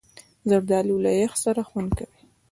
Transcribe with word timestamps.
زردالو 0.49 0.95
له 1.05 1.11
یخ 1.21 1.33
سره 1.43 1.61
خوند 1.69 1.89
کوي. 1.99 2.21